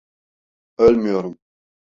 [0.77, 1.37] Ölmüyorum.